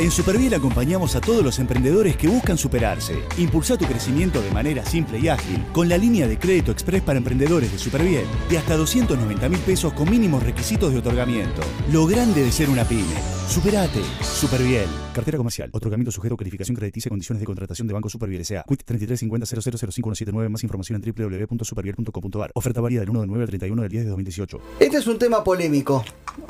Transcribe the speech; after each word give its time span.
En 0.00 0.10
Superviel 0.10 0.54
acompañamos 0.54 1.14
a 1.14 1.20
todos 1.20 1.44
los 1.44 1.58
emprendedores 1.58 2.16
que 2.16 2.26
buscan 2.26 2.56
superarse. 2.56 3.22
Impulsa 3.36 3.76
tu 3.76 3.84
crecimiento 3.84 4.40
de 4.40 4.50
manera 4.50 4.82
simple 4.82 5.18
y 5.18 5.28
ágil 5.28 5.62
con 5.74 5.90
la 5.90 5.98
línea 5.98 6.26
de 6.26 6.38
crédito 6.38 6.72
express 6.72 7.02
para 7.02 7.18
emprendedores 7.18 7.70
de 7.70 7.78
Superviel 7.78 8.24
de 8.48 8.56
hasta 8.56 8.78
290 8.78 9.50
mil 9.50 9.58
pesos 9.58 9.92
con 9.92 10.08
mínimos 10.08 10.42
requisitos 10.42 10.94
de 10.94 11.00
otorgamiento. 11.00 11.60
Lo 11.92 12.06
grande 12.06 12.42
de 12.42 12.50
ser 12.50 12.70
una 12.70 12.86
pyme. 12.86 13.14
Superate. 13.46 14.00
Superviel. 14.22 14.88
Cartera 15.12 15.36
comercial. 15.36 15.68
Otorgamiento 15.70 16.10
sujeto 16.10 16.34
a 16.34 16.38
calificación 16.38 16.76
crediticia 16.76 17.10
y 17.10 17.10
condiciones 17.10 17.40
de 17.40 17.46
contratación 17.46 17.86
de 17.86 17.92
Banco 17.92 18.08
Superviel 18.08 18.40
S.A. 18.40 18.64
Quit 18.66 18.82
3350 18.82 20.48
Más 20.48 20.62
información 20.62 21.02
en 21.04 21.12
www.superviel.com.ar. 21.12 22.52
Oferta 22.54 22.80
válida 22.80 23.00
del 23.00 23.10
1 23.10 23.20
de 23.20 23.26
9 23.26 23.42
al 23.42 23.48
31 23.50 23.82
del 23.82 23.90
10 23.90 24.04
de 24.04 24.08
2018. 24.08 24.60
Este 24.80 24.96
es 24.96 25.06
un 25.06 25.18
tema 25.18 25.44
polémico. 25.44 26.02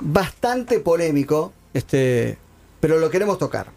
Bastante 0.03 0.79
polémico. 0.79 1.53
Este 1.75 2.39
pero 2.81 2.99
lo 2.99 3.11
queremos 3.11 3.39
tocar. 3.39 3.73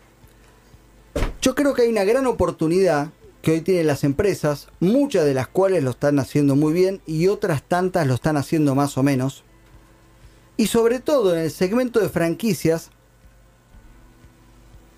Yo 1.42 1.56
creo 1.56 1.74
que 1.74 1.84
hay 1.84 1.90
una 1.90 2.06
gran 2.06 2.26
oportunidad 2.26 3.10
que 3.42 3.52
hoy 3.52 3.62
tienen 3.62 3.88
las 3.88 4.06
empresas, 4.06 4.70
muchas 4.80 5.26
de 5.26 5.34
las 5.34 5.50
cuales 5.50 5.84
lo 5.84 5.92
están 5.92 6.18
haciendo 6.18 6.56
muy 6.56 6.72
bien 6.72 7.02
y 7.06 7.28
otras 7.28 7.62
tantas 7.62 8.08
lo 8.08 8.14
están 8.14 8.38
haciendo 8.38 8.74
más 8.74 8.98
o 8.98 9.04
menos. 9.04 9.44
Y 10.56 10.68
sobre 10.68 11.00
todo 11.00 11.36
en 11.36 11.42
el 11.42 11.52
segmento 11.52 12.00
de 12.00 12.08
franquicias, 12.08 12.92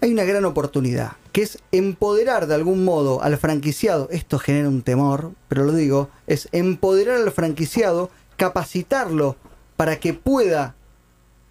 hay 0.01 0.11
una 0.11 0.25
gran 0.25 0.45
oportunidad, 0.45 1.13
que 1.31 1.41
es 1.41 1.57
empoderar 1.71 2.45
de 2.45 2.53
algún 2.53 2.85
modo 2.85 3.23
al 3.23 3.37
franquiciado, 3.37 4.07
esto 4.11 4.37
genera 4.37 4.69
un 4.69 4.83
temor, 4.83 5.31
pero 5.47 5.63
lo 5.63 5.73
digo, 5.73 6.09
es 6.27 6.47
empoderar 6.51 7.17
al 7.17 7.31
franquiciado, 7.31 8.11
capacitarlo 8.37 9.37
para 9.75 9.99
que 9.99 10.13
pueda 10.13 10.75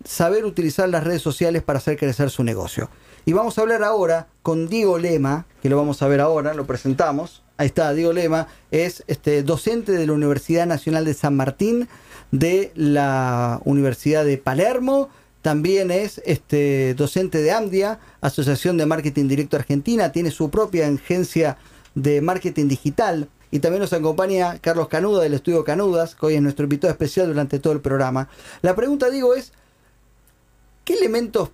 saber 0.05 0.45
utilizar 0.45 0.89
las 0.89 1.05
redes 1.05 1.23
sociales 1.23 1.63
para 1.63 1.79
hacer 1.79 1.99
crecer 1.99 2.31
su 2.31 2.45
negocio. 2.45 2.91
Y 3.25 3.33
vamos 3.33 3.59
a 3.59 3.63
hablar 3.63 3.83
ahora 3.83 4.29
con 4.43 4.69
Diego 4.69 4.99
Lema, 4.99 5.47
que 5.63 5.69
lo 5.69 5.77
vamos 5.77 6.03
a 6.03 6.09
ver 6.09 6.21
ahora, 6.21 6.55
lo 6.55 6.67
presentamos. 6.67 7.43
Ahí 7.57 7.67
está, 7.67 7.93
Diego 7.95 8.13
Lema 8.13 8.49
es 8.71 9.05
este, 9.07 9.43
docente 9.43 9.93
de 9.93 10.07
la 10.07 10.13
Universidad 10.13 10.67
Nacional 10.67 11.05
de 11.05 11.15
San 11.15 11.37
Martín, 11.37 11.89
de 12.31 12.73
la 12.75 13.61
Universidad 13.65 14.25
de 14.25 14.39
Palermo, 14.39 15.09
también 15.45 15.91
es 15.91 16.23
este, 16.25 16.95
docente 16.95 17.43
de 17.43 17.53
AMDIA, 17.53 18.01
Asociación 18.23 18.79
de 18.79 18.87
Marketing 18.87 19.29
Directo 19.29 19.59
Argentina, 19.59 20.11
tiene 20.11 20.31
su 20.31 20.49
propia 20.49 20.89
agencia 20.89 21.59
de 21.95 22.23
marketing 22.23 22.67
digital. 22.67 23.29
Y 23.51 23.59
también 23.59 23.83
nos 23.83 23.93
acompaña 23.93 24.59
Carlos 24.61 24.89
Canuda 24.89 25.23
del 25.23 25.35
estudio 25.35 25.63
Canudas, 25.63 26.15
que 26.15 26.25
hoy 26.25 26.35
es 26.37 26.41
nuestro 26.41 26.65
invitado 26.65 26.91
especial 26.91 27.27
durante 27.27 27.59
todo 27.59 27.75
el 27.75 27.81
programa. 27.81 28.31
La 28.63 28.75
pregunta, 28.75 29.11
digo, 29.11 29.35
es, 29.35 29.53
¿Qué 30.85 30.93
elementos 30.93 31.49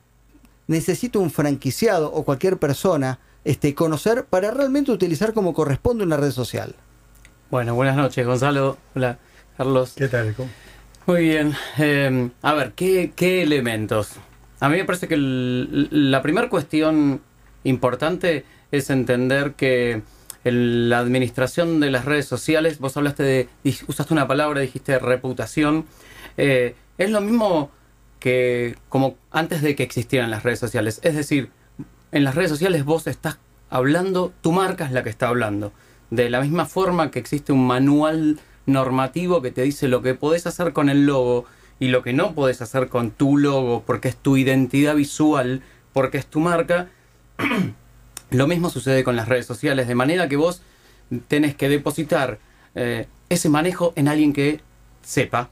necesita 0.66 1.20
un 1.20 1.30
franquiciado 1.30 2.12
o 2.12 2.24
cualquier 2.24 2.58
persona 2.58 3.20
este, 3.44 3.76
conocer 3.76 4.24
para 4.24 4.50
realmente 4.50 4.90
utilizar 4.90 5.32
como 5.32 5.54
corresponde 5.54 6.02
una 6.02 6.16
red 6.16 6.32
social? 6.32 6.74
Bueno, 7.48 7.76
buenas 7.76 7.96
noches, 7.96 8.26
Gonzalo. 8.26 8.76
Hola, 8.96 9.18
Carlos. 9.56 9.92
¿Qué 9.96 10.08
tal? 10.08 10.34
Muy 11.06 11.22
bien. 11.22 11.54
Em, 11.78 12.32
a 12.42 12.54
ver, 12.54 12.72
¿qué, 12.72 13.12
elementos? 13.42 14.14
A 14.58 14.68
mí 14.68 14.78
me 14.78 14.84
parece 14.84 15.06
que 15.06 15.16
la 15.16 16.22
primera 16.22 16.48
cuestión 16.48 17.20
importante 17.62 18.44
es 18.72 18.90
entender 18.90 19.54
que 19.54 20.02
la 20.42 20.98
administración 20.98 21.78
de 21.78 21.92
las 21.92 22.04
redes 22.04 22.26
sociales, 22.26 22.80
vos 22.80 22.96
hablaste 22.96 23.22
de, 23.22 23.48
usaste 23.86 24.12
una 24.12 24.26
palabra, 24.26 24.60
dijiste 24.60 24.98
reputación, 24.98 25.86
eh, 26.36 26.74
es 26.98 27.10
lo 27.10 27.20
mismo 27.20 27.70
que 28.20 28.76
como 28.88 29.16
antes 29.30 29.62
de 29.62 29.74
que 29.74 29.82
existieran 29.82 30.30
las 30.30 30.44
redes 30.44 30.60
sociales. 30.60 31.00
Es 31.02 31.16
decir, 31.16 31.50
en 32.12 32.22
las 32.22 32.34
redes 32.34 32.50
sociales 32.50 32.84
vos 32.84 33.06
estás 33.06 33.38
hablando, 33.70 34.32
tu 34.42 34.52
marca 34.52 34.84
es 34.84 34.92
la 34.92 35.02
que 35.02 35.10
está 35.10 35.28
hablando. 35.28 35.72
De 36.10 36.30
la 36.30 36.40
misma 36.40 36.66
forma 36.66 37.10
que 37.10 37.18
existe 37.18 37.52
un 37.52 37.66
manual 37.66 38.38
normativo 38.66 39.42
que 39.42 39.50
te 39.50 39.62
dice 39.62 39.88
lo 39.88 40.02
que 40.02 40.14
podés 40.14 40.46
hacer 40.46 40.72
con 40.72 40.88
el 40.88 41.06
logo 41.06 41.46
y 41.78 41.88
lo 41.88 42.02
que 42.02 42.12
no 42.12 42.34
podés 42.34 42.60
hacer 42.62 42.88
con 42.88 43.10
tu 43.10 43.38
logo 43.38 43.82
porque 43.86 44.08
es 44.08 44.16
tu 44.16 44.36
identidad 44.36 44.94
visual, 44.94 45.62
porque 45.92 46.18
es 46.18 46.26
tu 46.26 46.40
marca, 46.40 46.88
lo 48.30 48.46
mismo 48.46 48.70
sucede 48.70 49.02
con 49.02 49.16
las 49.16 49.28
redes 49.28 49.46
sociales, 49.46 49.88
de 49.88 49.94
manera 49.94 50.28
que 50.28 50.36
vos 50.36 50.62
tenés 51.26 51.54
que 51.54 51.68
depositar 51.68 52.38
eh, 52.74 53.08
ese 53.28 53.48
manejo 53.48 53.92
en 53.96 54.08
alguien 54.08 54.32
que 54.32 54.60
sepa, 55.02 55.48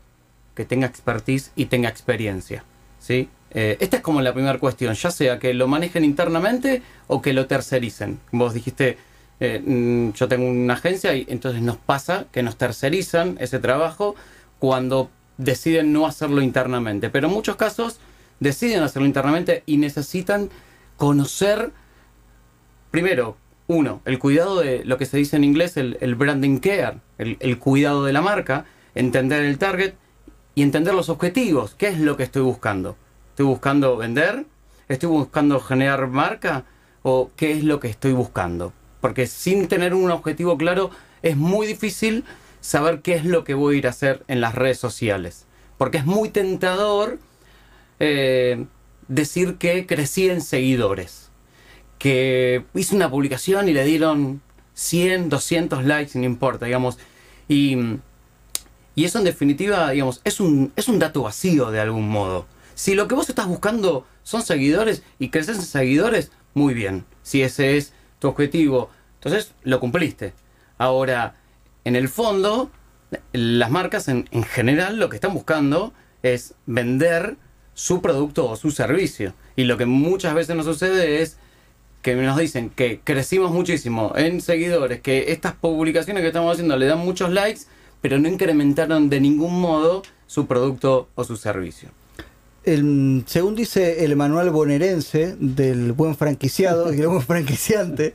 que 0.58 0.64
tenga 0.64 0.88
expertise 0.88 1.52
y 1.54 1.66
tenga 1.66 1.88
experiencia. 1.88 2.64
¿sí? 2.98 3.28
Eh, 3.52 3.76
esta 3.78 3.98
es 3.98 4.02
como 4.02 4.20
la 4.20 4.34
primera 4.34 4.58
cuestión, 4.58 4.92
ya 4.92 5.12
sea 5.12 5.38
que 5.38 5.54
lo 5.54 5.68
manejen 5.68 6.04
internamente 6.04 6.82
o 7.06 7.22
que 7.22 7.32
lo 7.32 7.46
tercericen. 7.46 8.18
Vos 8.32 8.54
dijiste, 8.54 8.98
eh, 9.38 9.62
mm, 9.64 10.14
yo 10.14 10.26
tengo 10.26 10.48
una 10.48 10.74
agencia 10.74 11.14
y 11.14 11.24
entonces 11.28 11.62
nos 11.62 11.76
pasa 11.76 12.26
que 12.32 12.42
nos 12.42 12.56
tercerizan 12.56 13.36
ese 13.38 13.60
trabajo 13.60 14.16
cuando 14.58 15.10
deciden 15.36 15.92
no 15.92 16.08
hacerlo 16.08 16.42
internamente. 16.42 17.08
Pero 17.08 17.28
en 17.28 17.34
muchos 17.34 17.54
casos 17.54 18.00
deciden 18.40 18.82
hacerlo 18.82 19.06
internamente 19.06 19.62
y 19.64 19.76
necesitan 19.76 20.50
conocer, 20.96 21.70
primero, 22.90 23.36
uno, 23.68 24.02
el 24.06 24.18
cuidado 24.18 24.58
de 24.58 24.84
lo 24.84 24.98
que 24.98 25.06
se 25.06 25.18
dice 25.18 25.36
en 25.36 25.44
inglés, 25.44 25.76
el, 25.76 26.14
branding 26.16 26.58
care, 26.58 26.98
el 27.18 27.58
cuidado 27.60 28.04
de 28.04 28.12
la 28.12 28.22
marca, 28.22 28.64
entender 28.96 29.44
el 29.44 29.56
target 29.58 29.94
y 30.58 30.62
entender 30.62 30.92
los 30.92 31.08
objetivos. 31.08 31.76
¿Qué 31.78 31.86
es 31.86 32.00
lo 32.00 32.16
que 32.16 32.24
estoy 32.24 32.42
buscando? 32.42 32.96
¿Estoy 33.30 33.46
buscando 33.46 33.96
vender? 33.96 34.44
¿Estoy 34.88 35.08
buscando 35.08 35.60
generar 35.60 36.08
marca? 36.08 36.64
¿O 37.04 37.30
qué 37.36 37.52
es 37.52 37.62
lo 37.62 37.78
que 37.78 37.86
estoy 37.86 38.10
buscando? 38.10 38.72
Porque 39.00 39.28
sin 39.28 39.68
tener 39.68 39.94
un 39.94 40.10
objetivo 40.10 40.58
claro 40.58 40.90
es 41.22 41.36
muy 41.36 41.68
difícil 41.68 42.24
saber 42.60 43.02
qué 43.02 43.14
es 43.14 43.24
lo 43.24 43.44
que 43.44 43.54
voy 43.54 43.76
a 43.76 43.78
ir 43.78 43.86
a 43.86 43.90
hacer 43.90 44.24
en 44.26 44.40
las 44.40 44.56
redes 44.56 44.80
sociales. 44.80 45.46
Porque 45.76 45.98
es 45.98 46.06
muy 46.06 46.28
tentador 46.28 47.20
eh, 48.00 48.66
decir 49.06 49.58
que 49.58 49.86
crecí 49.86 50.28
en 50.28 50.40
seguidores. 50.40 51.30
Que 52.00 52.64
hice 52.74 52.96
una 52.96 53.08
publicación 53.08 53.68
y 53.68 53.74
le 53.74 53.84
dieron 53.84 54.42
100, 54.74 55.28
200 55.28 55.84
likes, 55.84 56.18
no 56.18 56.24
importa, 56.24 56.66
digamos. 56.66 56.98
Y 57.46 58.00
y 58.98 59.04
eso 59.04 59.18
en 59.18 59.24
definitiva, 59.24 59.92
digamos, 59.92 60.20
es 60.24 60.40
un, 60.40 60.72
es 60.74 60.88
un 60.88 60.98
dato 60.98 61.22
vacío 61.22 61.70
de 61.70 61.78
algún 61.78 62.08
modo. 62.08 62.46
Si 62.74 62.96
lo 62.96 63.06
que 63.06 63.14
vos 63.14 63.28
estás 63.28 63.46
buscando 63.46 64.04
son 64.24 64.42
seguidores 64.42 65.04
y 65.20 65.28
creces 65.28 65.56
en 65.58 65.62
seguidores, 65.62 66.32
muy 66.52 66.74
bien. 66.74 67.04
Si 67.22 67.42
ese 67.42 67.76
es 67.76 67.92
tu 68.18 68.26
objetivo, 68.26 68.90
entonces 69.14 69.54
lo 69.62 69.78
cumpliste. 69.78 70.32
Ahora, 70.78 71.36
en 71.84 71.94
el 71.94 72.08
fondo, 72.08 72.72
las 73.32 73.70
marcas 73.70 74.08
en, 74.08 74.28
en 74.32 74.42
general 74.42 74.98
lo 74.98 75.08
que 75.10 75.14
están 75.14 75.32
buscando 75.32 75.92
es 76.24 76.54
vender 76.66 77.36
su 77.74 78.02
producto 78.02 78.50
o 78.50 78.56
su 78.56 78.72
servicio. 78.72 79.32
Y 79.54 79.62
lo 79.62 79.76
que 79.76 79.86
muchas 79.86 80.34
veces 80.34 80.56
nos 80.56 80.66
sucede 80.66 81.22
es 81.22 81.36
que 82.02 82.16
nos 82.16 82.36
dicen 82.36 82.70
que 82.70 82.98
crecimos 83.04 83.52
muchísimo 83.52 84.12
en 84.16 84.40
seguidores, 84.40 85.00
que 85.02 85.30
estas 85.30 85.52
publicaciones 85.52 86.20
que 86.22 86.26
estamos 86.26 86.52
haciendo 86.52 86.76
le 86.76 86.86
dan 86.86 86.98
muchos 86.98 87.30
likes, 87.30 87.60
pero 88.00 88.18
no 88.18 88.28
incrementaron 88.28 89.08
de 89.10 89.20
ningún 89.20 89.60
modo 89.60 90.02
su 90.26 90.46
producto 90.46 91.08
o 91.14 91.24
su 91.24 91.36
servicio. 91.36 91.90
El, 92.64 93.24
según 93.26 93.54
dice 93.54 94.04
el 94.04 94.14
manual 94.16 94.50
bonaerense 94.50 95.36
del 95.38 95.92
buen 95.92 96.16
franquiciado 96.16 96.92
y 96.92 97.00
el 97.00 97.08
buen 97.08 97.22
franquiciante, 97.22 98.14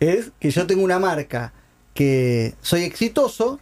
es 0.00 0.32
que 0.40 0.50
yo 0.50 0.66
tengo 0.66 0.82
una 0.82 0.98
marca 0.98 1.52
que 1.94 2.54
soy 2.60 2.82
exitoso 2.82 3.60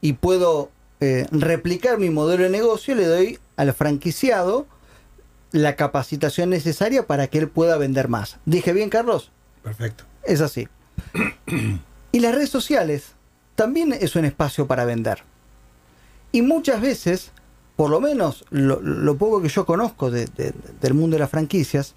y 0.00 0.14
puedo 0.14 0.70
eh, 1.00 1.26
replicar 1.32 1.98
mi 1.98 2.10
modelo 2.10 2.44
de 2.44 2.50
negocio 2.50 2.94
y 2.94 2.98
le 2.98 3.06
doy 3.06 3.38
al 3.56 3.72
franquiciado 3.74 4.66
la 5.50 5.76
capacitación 5.76 6.50
necesaria 6.50 7.06
para 7.06 7.26
que 7.26 7.38
él 7.38 7.48
pueda 7.48 7.76
vender 7.76 8.08
más. 8.08 8.38
¿Dije 8.44 8.72
bien, 8.72 8.90
Carlos? 8.90 9.30
Perfecto. 9.62 10.04
Es 10.22 10.40
así. 10.40 10.68
y 12.12 12.20
las 12.20 12.34
redes 12.34 12.50
sociales 12.50 13.13
también 13.54 13.92
es 13.92 14.16
un 14.16 14.24
espacio 14.24 14.66
para 14.66 14.84
vender. 14.84 15.22
Y 16.32 16.42
muchas 16.42 16.80
veces, 16.80 17.30
por 17.76 17.90
lo 17.90 18.00
menos 18.00 18.44
lo, 18.50 19.16
poco 19.16 19.40
que 19.40 19.48
yo 19.48 19.64
conozco 19.64 20.10
del 20.10 20.94
mundo 20.94 21.14
de 21.16 21.20
las 21.20 21.30
franquicias, 21.30 21.94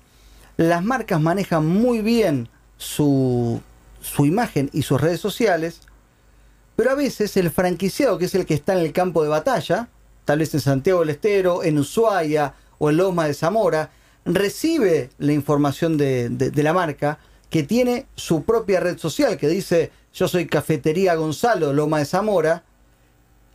las 0.57 0.83
marcas 0.83 1.21
manejan 1.21 1.65
muy 1.65 2.01
bien 2.01 2.49
su, 2.77 3.61
su 4.01 4.25
imagen 4.25 4.69
y 4.73 4.83
sus 4.83 4.99
redes 4.99 5.19
sociales, 5.19 5.81
pero 6.75 6.91
a 6.91 6.95
veces 6.95 7.35
el 7.37 7.49
franquiciado, 7.49 8.17
que 8.17 8.25
es 8.25 8.35
el 8.35 8.45
que 8.45 8.53
está 8.53 8.73
en 8.73 8.79
el 8.79 8.93
campo 8.93 9.23
de 9.23 9.29
batalla, 9.29 9.89
tal 10.25 10.39
vez 10.39 10.53
en 10.53 10.61
Santiago 10.61 10.99
del 10.99 11.09
Estero, 11.09 11.63
en 11.63 11.79
Ushuaia 11.79 12.53
o 12.77 12.89
en 12.89 12.97
Loma 12.97 13.25
de 13.25 13.33
Zamora, 13.33 13.91
recibe 14.25 15.09
la 15.17 15.33
información 15.33 15.97
de, 15.97 16.29
de, 16.29 16.63
la 16.63 16.73
marca 16.73 17.17
que 17.49 17.63
tiene 17.63 18.07
su 18.15 18.43
propia 18.43 18.79
red 18.79 18.97
social, 18.97 19.37
que 19.37 19.47
dice 19.47 19.91
yo 20.13 20.27
soy 20.27 20.47
Cafetería 20.47 21.15
Gonzalo, 21.15 21.73
Loma 21.73 21.99
de 21.99 22.05
Zamora, 22.05 22.63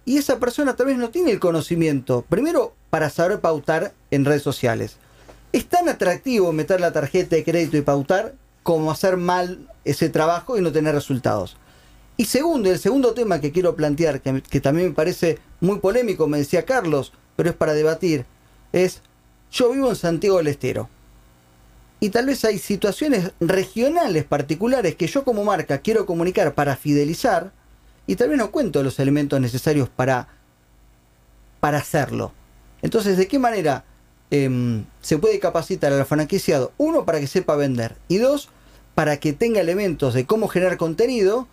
y 0.04 0.18
esa 0.18 0.38
persona 0.38 0.76
tal 0.76 0.86
vez 0.86 0.96
no 0.96 1.10
tiene 1.10 1.30
el 1.30 1.40
conocimiento, 1.40 2.24
primero 2.28 2.74
para 2.90 3.10
saber 3.10 3.40
pautar 3.40 3.92
en 4.10 4.24
redes 4.24 4.42
sociales. 4.42 4.96
Es 5.52 5.66
tan 5.66 5.88
atractivo 5.88 6.52
meter 6.52 6.80
la 6.80 6.92
tarjeta 6.92 7.36
de 7.36 7.44
crédito 7.44 7.76
y 7.76 7.82
pautar 7.82 8.34
como 8.62 8.90
hacer 8.90 9.16
mal 9.16 9.68
ese 9.84 10.08
trabajo 10.08 10.56
y 10.56 10.60
no 10.60 10.72
tener 10.72 10.94
resultados. 10.94 11.56
Y 12.16 12.26
segundo, 12.26 12.70
el 12.70 12.78
segundo 12.78 13.14
tema 13.14 13.40
que 13.40 13.52
quiero 13.52 13.74
plantear, 13.74 14.20
que, 14.20 14.42
que 14.42 14.60
también 14.60 14.88
me 14.88 14.94
parece 14.94 15.38
muy 15.60 15.78
polémico, 15.78 16.26
me 16.26 16.38
decía 16.38 16.64
Carlos, 16.64 17.12
pero 17.36 17.50
es 17.50 17.56
para 17.56 17.74
debatir, 17.74 18.26
es, 18.72 19.02
yo 19.50 19.70
vivo 19.70 19.88
en 19.88 19.96
Santiago 19.96 20.38
del 20.38 20.48
Estero. 20.48 20.88
Y 22.02 22.10
tal 22.10 22.26
vez 22.26 22.44
hay 22.44 22.58
situaciones 22.58 23.30
regionales 23.38 24.24
particulares 24.24 24.96
que 24.96 25.06
yo 25.06 25.22
como 25.22 25.44
marca 25.44 25.78
quiero 25.78 26.04
comunicar 26.04 26.52
para 26.52 26.74
fidelizar 26.74 27.52
y 28.08 28.16
tal 28.16 28.30
vez 28.30 28.38
no 28.38 28.50
cuento 28.50 28.82
los 28.82 28.98
elementos 28.98 29.40
necesarios 29.40 29.88
para, 29.88 30.26
para 31.60 31.78
hacerlo. 31.78 32.32
Entonces, 32.82 33.16
¿de 33.16 33.28
qué 33.28 33.38
manera 33.38 33.84
em, 34.32 34.84
se 35.00 35.16
puede 35.16 35.38
capacitar 35.38 35.92
al 35.92 36.04
franquiciado? 36.04 36.72
Uno, 36.76 37.04
para 37.04 37.20
que 37.20 37.28
sepa 37.28 37.54
vender. 37.54 37.94
Y 38.08 38.18
dos, 38.18 38.48
para 38.96 39.18
que 39.18 39.32
tenga 39.32 39.60
elementos 39.60 40.12
de 40.12 40.26
cómo 40.26 40.48
generar 40.48 40.78
contenido 40.78 41.46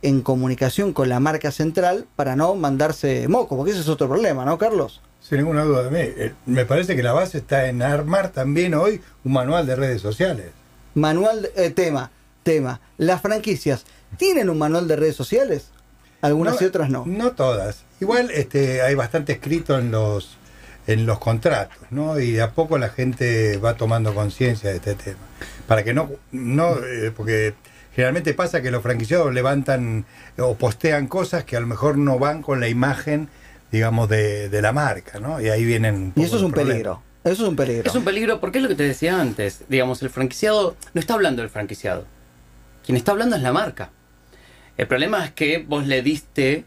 en 0.00 0.22
comunicación 0.22 0.92
con 0.92 1.08
la 1.08 1.18
marca 1.18 1.50
central 1.50 2.06
para 2.14 2.36
no 2.36 2.54
mandarse 2.54 3.26
moco, 3.26 3.56
porque 3.56 3.72
ese 3.72 3.80
es 3.80 3.88
otro 3.88 4.08
problema, 4.08 4.44
¿no, 4.44 4.58
Carlos? 4.58 5.02
Sin 5.28 5.38
ninguna 5.38 5.64
duda. 5.64 5.90
Me, 5.90 6.02
eh, 6.04 6.34
me 6.46 6.64
parece 6.66 6.94
que 6.94 7.02
la 7.02 7.12
base 7.12 7.38
está 7.38 7.66
en 7.66 7.82
armar 7.82 8.30
también 8.30 8.74
hoy 8.74 9.00
un 9.24 9.32
manual 9.32 9.66
de 9.66 9.74
redes 9.74 10.00
sociales. 10.00 10.46
Manual, 10.94 11.50
eh, 11.56 11.70
tema, 11.70 12.10
tema. 12.42 12.80
Las 12.96 13.22
franquicias, 13.22 13.84
¿tienen 14.16 14.48
un 14.48 14.58
manual 14.58 14.86
de 14.86 14.96
redes 14.96 15.16
sociales? 15.16 15.70
Algunas 16.22 16.60
y 16.62 16.64
otras 16.64 16.90
no. 16.90 17.04
No 17.06 17.32
todas. 17.32 17.84
Igual 18.00 18.30
este, 18.30 18.82
hay 18.82 18.94
bastante 18.94 19.32
escrito 19.32 19.78
en 19.78 19.90
los 19.90 20.38
en 20.86 21.04
los 21.04 21.18
contratos, 21.18 21.78
¿no? 21.90 22.20
Y 22.20 22.32
de 22.32 22.42
a 22.42 22.52
poco 22.52 22.78
la 22.78 22.90
gente 22.90 23.56
va 23.56 23.74
tomando 23.74 24.14
conciencia 24.14 24.70
de 24.70 24.76
este 24.76 24.94
tema. 24.94 25.18
Para 25.66 25.82
que 25.82 25.92
no, 25.92 26.10
no 26.30 26.76
eh, 26.76 27.10
porque 27.14 27.54
generalmente 27.92 28.34
pasa 28.34 28.62
que 28.62 28.70
los 28.70 28.82
franquiciados 28.82 29.34
levantan 29.34 30.04
o 30.38 30.54
postean 30.54 31.08
cosas 31.08 31.42
que 31.44 31.56
a 31.56 31.60
lo 31.60 31.66
mejor 31.66 31.98
no 31.98 32.20
van 32.20 32.42
con 32.42 32.60
la 32.60 32.68
imagen, 32.68 33.28
digamos, 33.72 34.08
de, 34.08 34.48
de 34.48 34.62
la 34.62 34.72
marca, 34.72 35.18
¿no? 35.20 35.40
Y 35.40 35.48
ahí 35.48 35.64
vienen... 35.64 36.12
Y 36.16 36.22
eso 36.22 36.36
es 36.36 36.42
un 36.42 36.52
peligro. 36.52 37.02
Eso 37.24 37.42
es 37.42 37.48
un 37.48 37.56
peligro. 37.56 37.82
Es 37.88 37.94
un 37.96 38.04
peligro 38.04 38.40
porque 38.40 38.58
es 38.58 38.62
lo 38.62 38.68
que 38.68 38.76
te 38.76 38.84
decía 38.84 39.20
antes. 39.20 39.64
Digamos, 39.68 40.00
el 40.02 40.10
franquiciado 40.10 40.76
no 40.94 41.00
está 41.00 41.14
hablando 41.14 41.42
del 41.42 41.50
franquiciado. 41.50 42.04
Quien 42.84 42.96
está 42.96 43.12
hablando 43.12 43.34
es 43.36 43.42
la 43.42 43.52
marca. 43.52 43.90
El 44.76 44.86
problema 44.86 45.24
es 45.24 45.32
que 45.32 45.64
vos 45.66 45.86
le 45.86 46.02
diste 46.02 46.64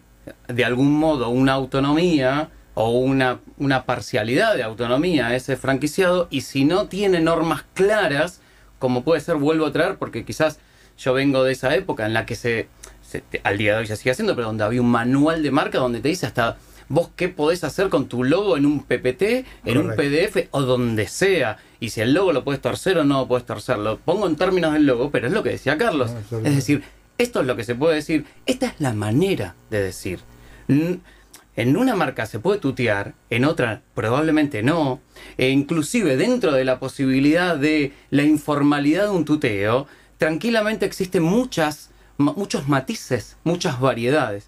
de 0.47 0.65
algún 0.65 0.91
modo 0.99 1.29
una 1.29 1.53
autonomía 1.53 2.49
o 2.73 2.89
una, 2.91 3.39
una 3.57 3.85
parcialidad 3.85 4.55
de 4.55 4.63
autonomía 4.63 5.27
a 5.27 5.35
ese 5.35 5.55
franquiciado 5.55 6.27
y 6.29 6.41
si 6.41 6.65
no 6.65 6.87
tiene 6.87 7.19
normas 7.21 7.63
claras, 7.73 8.41
como 8.79 9.03
puede 9.03 9.21
ser, 9.21 9.35
vuelvo 9.35 9.65
a 9.65 9.71
traer, 9.71 9.97
porque 9.97 10.25
quizás 10.25 10.59
yo 10.97 11.13
vengo 11.13 11.43
de 11.43 11.53
esa 11.53 11.73
época 11.75 12.05
en 12.05 12.13
la 12.13 12.25
que 12.25 12.35
se, 12.35 12.67
se- 13.01 13.23
al 13.43 13.57
día 13.57 13.73
de 13.73 13.79
hoy 13.79 13.87
se 13.87 13.95
sigue 13.95 14.11
haciendo, 14.11 14.35
pero 14.35 14.47
donde 14.47 14.63
había 14.63 14.81
un 14.81 14.89
manual 14.91 15.41
de 15.43 15.51
marca 15.51 15.77
donde 15.77 15.99
te 16.01 16.09
dice 16.09 16.25
hasta 16.25 16.57
vos 16.89 17.11
qué 17.15 17.29
podés 17.29 17.63
hacer 17.63 17.89
con 17.89 18.07
tu 18.07 18.23
logo 18.23 18.57
en 18.57 18.65
un 18.65 18.83
PPT, 18.83 19.45
en 19.65 19.77
un. 19.77 19.95
PDF 19.95 20.47
o 20.51 20.61
donde 20.61 21.07
sea. 21.07 21.57
Y 21.79 21.89
si 21.89 22.01
el 22.01 22.13
logo 22.13 22.33
lo 22.33 22.43
puedes 22.43 22.61
torcer 22.61 22.97
o 22.97 23.05
no 23.05 23.21
lo 23.21 23.27
puedes 23.27 23.45
torcer. 23.45 23.77
Lo 23.77 23.97
pongo 23.99 24.27
en 24.27 24.35
términos 24.35 24.73
del 24.73 24.85
logo, 24.85 25.11
pero 25.11 25.27
es 25.27 25.33
lo 25.33 25.43
que 25.43 25.51
decía 25.51 25.77
Carlos. 25.77 26.11
No, 26.11 26.19
eso 26.19 26.39
es 26.39 26.55
decir, 26.55 26.83
esto 27.17 27.41
es 27.41 27.47
lo 27.47 27.55
que 27.55 27.63
se 27.63 27.75
puede 27.75 27.95
decir. 27.95 28.25
Esta 28.45 28.67
es 28.67 28.73
la 28.79 28.93
manera 28.93 29.55
de 29.69 29.81
decir. 29.81 30.19
En 30.67 31.75
una 31.75 31.95
marca 31.95 32.25
se 32.25 32.39
puede 32.39 32.59
tutear, 32.59 33.15
en 33.29 33.43
otra 33.43 33.81
probablemente 33.93 34.63
no. 34.63 35.01
E 35.37 35.49
inclusive 35.49 36.15
dentro 36.15 36.53
de 36.53 36.63
la 36.63 36.79
posibilidad 36.79 37.57
de 37.57 37.93
la 38.09 38.23
informalidad 38.23 39.05
de 39.05 39.09
un 39.09 39.25
tuteo, 39.25 39.87
tranquilamente 40.17 40.85
existen 40.85 41.23
muchas, 41.23 41.91
muchos 42.17 42.67
matices, 42.67 43.37
muchas 43.43 43.79
variedades. 43.79 44.47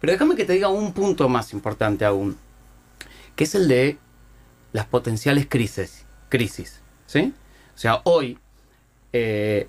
Pero 0.00 0.12
déjame 0.12 0.36
que 0.36 0.44
te 0.44 0.52
diga 0.52 0.68
un 0.68 0.92
punto 0.92 1.28
más 1.28 1.52
importante 1.52 2.04
aún, 2.04 2.36
que 3.36 3.44
es 3.44 3.54
el 3.54 3.68
de 3.68 3.98
las 4.72 4.86
potenciales 4.86 5.46
crisis. 5.48 6.06
crisis 6.28 6.80
¿sí? 7.06 7.32
O 7.74 7.78
sea, 7.78 8.00
hoy 8.04 8.38
eh, 9.12 9.68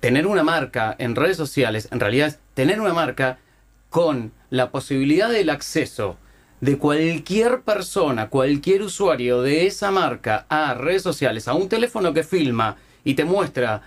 tener 0.00 0.26
una 0.26 0.42
marca 0.42 0.94
en 0.98 1.16
redes 1.16 1.36
sociales, 1.36 1.88
en 1.90 2.00
realidad 2.00 2.28
es 2.28 2.38
tener 2.54 2.80
una 2.80 2.94
marca 2.94 3.38
con 3.90 4.32
la 4.50 4.70
posibilidad 4.70 5.30
del 5.30 5.50
acceso 5.50 6.16
de 6.60 6.78
cualquier 6.78 7.62
persona, 7.62 8.28
cualquier 8.28 8.82
usuario 8.82 9.42
de 9.42 9.66
esa 9.66 9.90
marca 9.90 10.46
a 10.48 10.74
redes 10.74 11.02
sociales, 11.02 11.48
a 11.48 11.54
un 11.54 11.68
teléfono 11.68 12.14
que 12.14 12.22
filma 12.22 12.76
y 13.04 13.14
te 13.14 13.24
muestra 13.24 13.82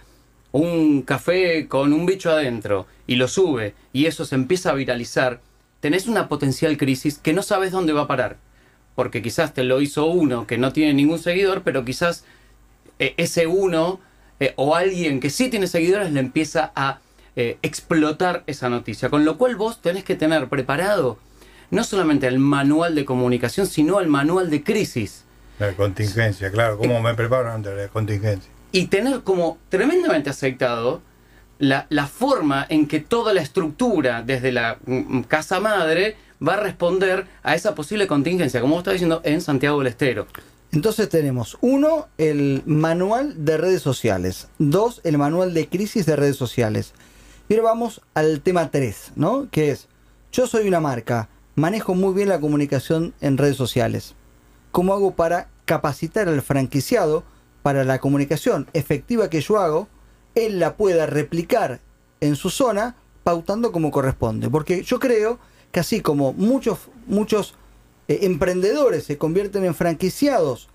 un 0.51 1.03
café 1.03 1.67
con 1.67 1.93
un 1.93 2.05
bicho 2.05 2.31
adentro 2.31 2.87
y 3.07 3.15
lo 3.15 3.27
sube 3.27 3.73
y 3.93 4.05
eso 4.05 4.25
se 4.25 4.35
empieza 4.35 4.71
a 4.71 4.75
viralizar, 4.75 5.41
tenés 5.79 6.07
una 6.07 6.27
potencial 6.27 6.77
crisis 6.77 7.17
que 7.17 7.33
no 7.33 7.43
sabes 7.43 7.71
dónde 7.71 7.93
va 7.93 8.01
a 8.01 8.07
parar. 8.07 8.37
Porque 8.95 9.21
quizás 9.21 9.53
te 9.53 9.63
lo 9.63 9.81
hizo 9.81 10.05
uno 10.05 10.45
que 10.45 10.57
no 10.57 10.73
tiene 10.73 10.93
ningún 10.93 11.19
seguidor, 11.19 11.63
pero 11.63 11.85
quizás 11.85 12.25
eh, 12.99 13.13
ese 13.17 13.47
uno 13.47 13.99
eh, 14.39 14.53
o 14.57 14.75
alguien 14.75 15.19
que 15.19 15.29
sí 15.29 15.49
tiene 15.49 15.67
seguidores 15.67 16.11
le 16.11 16.19
empieza 16.19 16.71
a 16.75 16.99
eh, 17.35 17.57
explotar 17.61 18.43
esa 18.47 18.69
noticia. 18.69 19.09
Con 19.09 19.23
lo 19.25 19.37
cual 19.37 19.55
vos 19.55 19.81
tenés 19.81 20.03
que 20.03 20.15
tener 20.15 20.49
preparado 20.49 21.17
no 21.71 21.83
solamente 21.83 22.27
el 22.27 22.39
manual 22.39 22.95
de 22.95 23.05
comunicación, 23.05 23.67
sino 23.67 23.99
el 23.99 24.07
manual 24.07 24.49
de 24.49 24.63
crisis. 24.63 25.23
La 25.59 25.73
contingencia, 25.73 26.51
claro. 26.51 26.77
¿Cómo 26.77 27.01
me 27.01 27.13
preparo 27.13 27.51
ante 27.51 27.73
la 27.75 27.87
contingencia? 27.89 28.51
Y 28.71 28.87
tener 28.87 29.21
como 29.21 29.57
tremendamente 29.69 30.29
aceitado 30.29 31.01
la, 31.59 32.07
forma 32.07 32.65
en 32.69 32.87
que 32.87 32.99
toda 32.99 33.33
la 33.33 33.41
estructura 33.41 34.23
desde 34.23 34.51
la 34.51 34.79
mm, 34.85 35.21
casa 35.21 35.59
madre 35.59 36.15
va 36.45 36.53
a 36.53 36.59
responder 36.59 37.27
a 37.43 37.55
esa 37.55 37.75
posible 37.75 38.07
contingencia, 38.07 38.61
como 38.61 38.75
vos 38.75 38.81
estás 38.81 38.93
diciendo, 38.93 39.21
en 39.23 39.41
Santiago 39.41 39.77
del 39.79 39.87
Estero. 39.87 40.25
Entonces 40.71 41.09
tenemos, 41.09 41.57
uno, 41.61 42.07
el 42.17 42.61
manual 42.65 43.43
de 43.43 43.57
redes 43.57 43.81
sociales. 43.81 44.47
Dos, 44.59 45.01
el 45.03 45.17
manual 45.17 45.53
de 45.53 45.67
crisis 45.67 46.05
de 46.05 46.15
redes 46.15 46.37
sociales. 46.37 46.93
Y 47.49 47.55
vamos 47.57 48.01
al 48.13 48.41
tema 48.41 48.69
3, 48.69 49.13
¿no? 49.15 49.47
Que 49.49 49.71
es, 49.71 49.87
yo 50.31 50.45
soy 50.45 50.67
una 50.67 50.79
marca, 50.79 51.27
manejo 51.55 51.95
muy 51.95 52.13
bien 52.13 52.29
la 52.29 52.39
comunicación 52.39 53.13
en 53.19 53.37
redes 53.37 53.57
sociales. 53.57 54.13
¿Cómo 54.71 54.93
hago 54.93 55.15
para 55.15 55.47
capacitar 55.65 56.29
al 56.29 56.43
franquiciado 56.43 57.23
para 57.63 57.83
la 57.83 57.97
comunicación 57.97 58.67
efectiva 58.73 59.29
que 59.31 59.41
yo 59.41 59.57
hago? 59.57 59.87
Él 60.45 60.59
la 60.59 60.75
pueda 60.75 61.05
replicar 61.05 61.79
en 62.21 62.35
su 62.35 62.49
zona 62.49 62.95
pautando 63.23 63.71
como 63.71 63.91
corresponde. 63.91 64.49
Porque 64.49 64.83
yo 64.83 64.99
creo 64.99 65.39
que 65.71 65.79
así 65.79 66.01
como 66.01 66.33
muchos, 66.33 66.79
muchos 67.07 67.55
eh, 68.07 68.19
emprendedores 68.23 69.03
se 69.03 69.17
convierten 69.17 69.65
en 69.65 69.75
franquiciados 69.75 70.67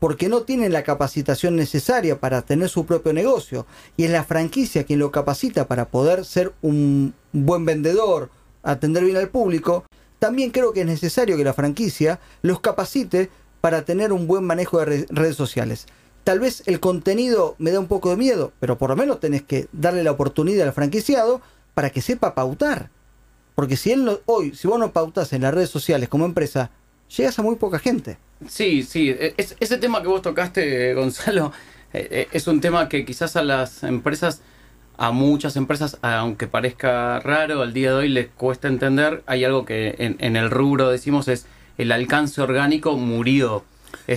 porque 0.00 0.28
no 0.30 0.42
tienen 0.42 0.72
la 0.72 0.82
capacitación 0.82 1.56
necesaria 1.56 2.18
para 2.18 2.42
tener 2.42 2.68
su 2.70 2.86
propio 2.86 3.12
negocio 3.12 3.66
y 3.98 4.04
es 4.04 4.10
la 4.10 4.24
franquicia 4.24 4.84
quien 4.84 4.98
lo 4.98 5.10
capacita 5.10 5.68
para 5.68 5.88
poder 5.88 6.24
ser 6.24 6.52
un 6.62 7.12
buen 7.32 7.66
vendedor, 7.66 8.30
atender 8.62 9.04
bien 9.04 9.18
al 9.18 9.28
público, 9.28 9.84
también 10.18 10.50
creo 10.50 10.72
que 10.72 10.80
es 10.80 10.86
necesario 10.86 11.36
que 11.36 11.44
la 11.44 11.52
franquicia 11.52 12.18
los 12.40 12.60
capacite 12.60 13.28
para 13.60 13.84
tener 13.84 14.10
un 14.12 14.26
buen 14.26 14.42
manejo 14.44 14.78
de 14.78 14.84
re- 14.86 15.06
redes 15.10 15.36
sociales. 15.36 15.86
Tal 16.24 16.38
vez 16.38 16.62
el 16.66 16.80
contenido 16.80 17.56
me 17.58 17.70
da 17.70 17.80
un 17.80 17.86
poco 17.86 18.10
de 18.10 18.16
miedo, 18.16 18.52
pero 18.60 18.76
por 18.78 18.90
lo 18.90 18.96
menos 18.96 19.20
tenés 19.20 19.42
que 19.42 19.68
darle 19.72 20.04
la 20.04 20.10
oportunidad 20.12 20.66
al 20.66 20.72
franquiciado 20.74 21.40
para 21.74 21.90
que 21.90 22.00
sepa 22.02 22.34
pautar. 22.34 22.90
Porque 23.54 23.76
si 23.76 23.92
él 23.92 24.04
no- 24.04 24.18
hoy, 24.26 24.54
si 24.54 24.68
vos 24.68 24.78
no 24.78 24.92
pautas 24.92 25.32
en 25.32 25.42
las 25.42 25.54
redes 25.54 25.70
sociales 25.70 26.08
como 26.08 26.24
empresa, 26.24 26.70
llegas 27.16 27.38
a 27.38 27.42
muy 27.42 27.56
poca 27.56 27.78
gente. 27.78 28.18
Sí, 28.48 28.82
sí, 28.82 29.10
e- 29.10 29.34
es- 29.36 29.56
ese 29.60 29.78
tema 29.78 30.02
que 30.02 30.08
vos 30.08 30.22
tocaste, 30.22 30.94
Gonzalo, 30.94 31.52
eh, 31.92 32.06
eh, 32.10 32.28
es 32.32 32.46
un 32.46 32.60
tema 32.60 32.88
que 32.88 33.04
quizás 33.04 33.36
a 33.36 33.42
las 33.42 33.82
empresas, 33.82 34.40
a 34.98 35.10
muchas 35.12 35.56
empresas, 35.56 35.96
aunque 36.02 36.46
parezca 36.46 37.18
raro, 37.20 37.62
al 37.62 37.72
día 37.72 37.90
de 37.90 37.96
hoy 37.96 38.08
les 38.10 38.28
cuesta 38.28 38.68
entender. 38.68 39.22
Hay 39.26 39.44
algo 39.44 39.64
que 39.64 39.94
en, 39.98 40.16
en 40.20 40.36
el 40.36 40.50
rubro 40.50 40.90
decimos 40.90 41.26
es 41.28 41.46
el 41.78 41.90
alcance 41.92 42.40
orgánico 42.42 42.96
murió. 42.96 43.64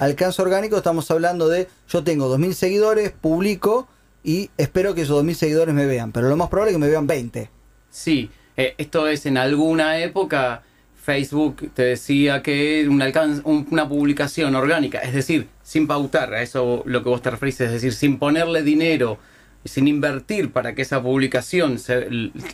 Alcance 0.01 0.41
orgánico, 0.41 0.77
estamos 0.77 1.09
hablando 1.11 1.49
de 1.49 1.67
yo 1.89 2.03
tengo 2.03 2.27
2.000 2.35 2.53
seguidores, 2.53 3.11
publico 3.11 3.87
y 4.23 4.49
espero 4.57 4.93
que 4.95 5.01
esos 5.01 5.23
2.000 5.23 5.33
seguidores 5.35 5.73
me 5.75 5.85
vean, 5.85 6.11
pero 6.11 6.29
lo 6.29 6.35
más 6.37 6.49
probable 6.49 6.71
es 6.71 6.75
que 6.75 6.79
me 6.79 6.89
vean 6.89 7.07
20. 7.07 7.49
Sí, 7.89 8.29
eh, 8.57 8.73
esto 8.77 9.07
es 9.07 9.25
en 9.25 9.37
alguna 9.37 9.99
época 9.99 10.63
Facebook 11.03 11.71
te 11.73 11.83
decía 11.83 12.41
que 12.41 12.87
un 12.89 13.01
alcance, 13.01 13.41
un- 13.43 13.67
una 13.71 13.89
publicación 13.89 14.55
orgánica, 14.55 14.99
es 14.99 15.13
decir, 15.13 15.47
sin 15.61 15.85
pautar, 15.85 16.33
a 16.33 16.41
eso 16.41 16.81
lo 16.85 17.03
que 17.03 17.09
vos 17.09 17.21
te 17.21 17.29
referís, 17.29 17.59
es 17.61 17.71
decir, 17.71 17.93
sin 17.93 18.17
ponerle 18.17 18.63
dinero, 18.63 19.17
sin 19.65 19.87
invertir 19.89 20.51
para 20.51 20.73
que 20.75 20.81
esa 20.81 21.01
publicación 21.03 21.77
se 21.77 22.07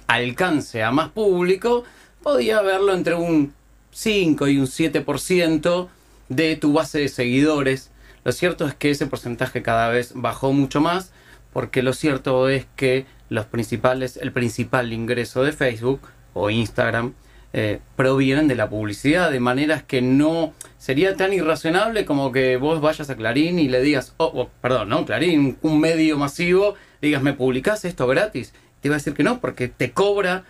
alcance 0.08 0.82
a 0.84 0.92
más 0.92 1.10
público, 1.10 1.84
podía 2.24 2.62
verlo 2.62 2.94
entre 2.94 3.14
un 3.16 3.54
5 3.92 4.48
y 4.48 4.58
un 4.58 4.68
7% 4.68 5.88
de 6.30 6.56
tu 6.56 6.74
base 6.74 7.00
de 7.00 7.10
seguidores. 7.10 7.92
Lo 8.24 8.32
cierto 8.32 8.68
es 8.68 8.74
que 8.74 8.92
ese 8.92 9.08
porcentaje 9.08 9.62
cada 9.62 9.90
vez 9.90 10.14
bajó 10.16 10.54
mucho 10.54 10.82
más, 10.82 11.12
porque 11.54 11.84
lo 11.84 11.94
cierto 11.94 12.48
es 12.50 12.68
que 12.76 13.06
los 13.30 13.46
principales, 13.46 14.18
el 14.18 14.32
principal 14.32 14.94
ingreso 14.94 15.44
de 15.44 15.52
Facebook 15.52 16.02
o 16.34 16.50
Instagram 16.50 17.14
eh, 17.54 17.80
provienen 17.96 18.48
de 18.48 18.56
la 18.56 18.70
publicidad, 18.70 19.32
de 19.32 19.40
maneras 19.40 19.82
que 19.84 20.02
no 20.04 20.54
sería 20.78 21.16
tan 21.16 21.34
irrazonable 21.34 22.06
como 22.06 22.32
que 22.32 22.58
vos 22.58 22.80
vayas 22.82 23.10
a 23.10 23.16
Clarín 23.16 23.58
y 23.58 23.68
le 23.68 23.82
digas, 23.82 24.14
oh, 24.18 24.32
oh, 24.36 24.50
perdón, 24.62 24.90
no, 24.90 25.06
Clarín, 25.06 25.58
un 25.64 25.80
medio 25.80 26.18
masivo, 26.18 26.76
digas, 27.02 27.24
¿me 27.24 27.34
publicás 27.34 27.86
esto 27.86 28.06
gratis? 28.06 28.54
Te 28.82 28.90
va 28.90 28.96
a 28.96 29.00
decir 29.00 29.14
que 29.16 29.24
no, 29.24 29.42
porque 29.42 29.68
te 29.68 29.92
cobra 29.92 30.44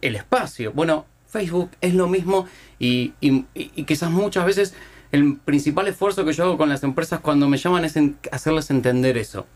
el 0.00 0.14
espacio. 0.14 0.72
Bueno, 0.72 1.06
Facebook 1.26 1.70
es 1.80 1.94
lo 1.94 2.06
mismo 2.06 2.46
y- 2.78 3.12
y 3.20 3.42
quizás 3.84 4.10
muchas 4.10 4.46
veces 4.46 4.74
el 5.14 5.36
principal 5.36 5.86
esfuerzo 5.86 6.24
que 6.24 6.32
yo 6.32 6.42
hago 6.42 6.58
con 6.58 6.68
las 6.68 6.82
empresas 6.82 7.20
cuando 7.20 7.48
me 7.48 7.56
llaman 7.56 7.84
es 7.84 7.94
hacerles 8.32 8.68
entender 8.70 9.16
eso. 9.16 9.46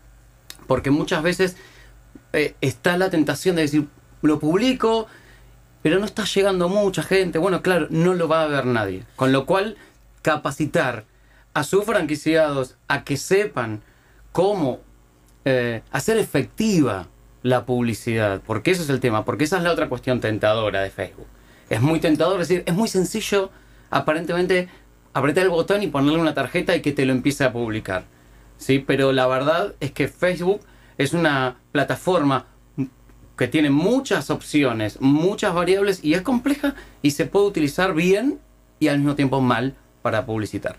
Porque 0.67 0.89
muchas 0.89 1.21
veces 1.21 1.57
eh, 2.31 2.55
está 2.61 2.95
la 2.97 3.09
tentación 3.09 3.57
de 3.57 3.63
decir, 3.63 3.87
lo 4.21 4.39
publico, 4.39 5.07
pero 5.81 5.99
no 5.99 6.05
está 6.05 6.23
llegando 6.23 6.69
mucha 6.69 7.03
gente. 7.03 7.39
Bueno, 7.39 7.61
claro, 7.61 7.87
no 7.89 8.13
lo 8.13 8.29
va 8.29 8.43
a 8.43 8.47
ver 8.47 8.65
nadie. 8.67 9.03
Con 9.17 9.33
lo 9.33 9.45
cual, 9.45 9.75
capacitar 10.21 11.03
a 11.53 11.65
sus 11.65 11.83
franquiciados 11.83 12.77
a 12.87 13.03
que 13.03 13.17
sepan 13.17 13.81
cómo 14.31 14.79
eh, 15.43 15.81
hacer 15.91 16.17
efectiva 16.17 17.07
la 17.43 17.65
publicidad. 17.65 18.41
Porque 18.47 18.71
eso 18.71 18.83
es 18.83 18.89
el 18.89 19.01
tema, 19.01 19.25
porque 19.25 19.43
esa 19.43 19.57
es 19.57 19.63
la 19.63 19.73
otra 19.73 19.89
cuestión 19.89 20.21
tentadora 20.21 20.81
de 20.81 20.89
Facebook. 20.89 21.27
Es 21.69 21.81
muy 21.81 21.99
tentador, 21.99 22.39
decir, 22.39 22.63
es 22.65 22.73
muy 22.73 22.87
sencillo 22.87 23.51
aparentemente 23.89 24.69
apretar 25.13 25.43
el 25.43 25.49
botón 25.49 25.83
y 25.83 25.87
ponerle 25.87 26.19
una 26.19 26.33
tarjeta 26.33 26.75
y 26.75 26.81
que 26.81 26.91
te 26.91 27.05
lo 27.05 27.13
empiece 27.13 27.43
a 27.43 27.51
publicar. 27.51 28.05
¿sí? 28.57 28.79
Pero 28.79 29.11
la 29.11 29.27
verdad 29.27 29.75
es 29.79 29.91
que 29.91 30.07
Facebook 30.07 30.61
es 30.97 31.13
una 31.13 31.57
plataforma 31.71 32.45
que 33.37 33.47
tiene 33.47 33.69
muchas 33.69 34.29
opciones, 34.29 34.99
muchas 34.99 35.53
variables 35.53 36.03
y 36.03 36.13
es 36.13 36.21
compleja 36.21 36.75
y 37.01 37.11
se 37.11 37.25
puede 37.25 37.47
utilizar 37.47 37.93
bien 37.93 38.39
y 38.79 38.89
al 38.89 38.97
mismo 38.97 39.15
tiempo 39.15 39.39
mal 39.39 39.75
para 40.01 40.25
publicitar. 40.25 40.75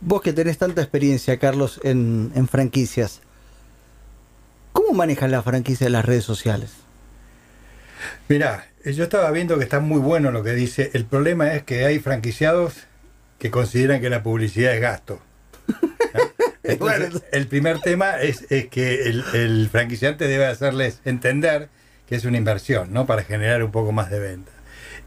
Vos 0.00 0.20
que 0.20 0.32
tenés 0.32 0.58
tanta 0.58 0.82
experiencia, 0.82 1.38
Carlos, 1.38 1.80
en, 1.84 2.32
en 2.34 2.48
franquicias, 2.48 3.20
¿cómo 4.72 4.92
manejan 4.92 5.30
la 5.30 5.42
franquicia 5.42 5.86
de 5.86 5.90
las 5.90 6.04
redes 6.04 6.24
sociales? 6.24 6.72
Mirá, 8.28 8.66
yo 8.84 9.04
estaba 9.04 9.30
viendo 9.30 9.56
que 9.56 9.64
está 9.64 9.80
muy 9.80 10.00
bueno 10.00 10.32
lo 10.32 10.42
que 10.42 10.52
dice. 10.52 10.90
El 10.94 11.04
problema 11.04 11.54
es 11.54 11.62
que 11.62 11.84
hay 11.84 12.00
franquiciados 12.00 12.86
que 13.44 13.50
consideran 13.50 14.00
que 14.00 14.08
la 14.08 14.22
publicidad 14.22 14.72
es 14.74 14.80
gasto. 14.80 15.20
¿no? 15.68 15.74
Entonces, 16.62 17.10
Bueno. 17.10 17.20
el 17.30 17.46
primer 17.46 17.78
tema 17.80 18.18
es, 18.18 18.46
es 18.50 18.68
que 18.68 19.02
el, 19.04 19.22
el 19.34 19.68
franquiciante 19.70 20.26
debe 20.26 20.46
hacerles 20.46 21.02
entender 21.04 21.68
que 22.06 22.14
es 22.16 22.24
una 22.24 22.38
inversión, 22.38 22.90
¿no? 22.94 23.04
Para 23.04 23.22
generar 23.22 23.62
un 23.62 23.70
poco 23.70 23.92
más 23.92 24.08
de 24.10 24.18
venta. 24.18 24.50